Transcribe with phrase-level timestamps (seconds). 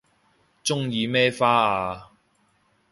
[0.63, 2.11] 鍾意咩花啊